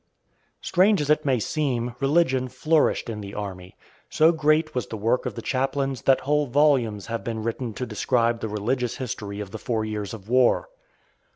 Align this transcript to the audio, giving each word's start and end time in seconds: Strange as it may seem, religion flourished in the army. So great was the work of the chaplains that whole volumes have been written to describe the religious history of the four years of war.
Strange 0.61 0.99
as 0.99 1.11
it 1.11 1.25
may 1.25 1.37
seem, 1.39 1.93
religion 1.99 2.47
flourished 2.47 3.07
in 3.07 3.21
the 3.21 3.35
army. 3.35 3.77
So 4.09 4.31
great 4.31 4.73
was 4.73 4.87
the 4.87 4.97
work 4.97 5.27
of 5.27 5.35
the 5.35 5.43
chaplains 5.43 6.01
that 6.01 6.21
whole 6.21 6.47
volumes 6.47 7.05
have 7.05 7.23
been 7.23 7.43
written 7.43 7.71
to 7.75 7.85
describe 7.85 8.39
the 8.39 8.49
religious 8.49 8.97
history 8.97 9.39
of 9.39 9.51
the 9.51 9.59
four 9.59 9.85
years 9.85 10.11
of 10.15 10.27
war. 10.27 10.69